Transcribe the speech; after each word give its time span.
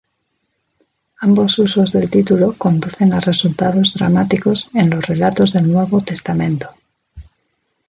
Ambos 1.19 1.59
usos 1.59 1.91
del 1.91 2.09
título 2.09 2.55
conducen 2.57 3.13
a 3.13 3.19
resultados 3.19 3.93
dramáticos 3.93 4.67
en 4.73 4.89
los 4.89 5.05
relatos 5.05 5.53
del 5.53 5.71
Nuevo 5.71 6.01
Testamento. 6.01 6.71